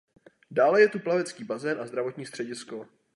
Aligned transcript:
Dále 0.51 0.81
je 0.81 0.87
tu 0.89 0.99
plavecký 0.99 1.43
bazén 1.43 1.81
a 1.81 1.85
zdravotní 1.85 2.25
středisko. 2.25 2.87